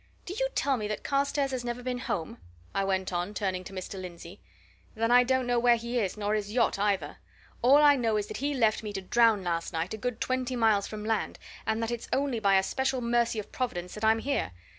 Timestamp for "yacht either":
6.51-7.17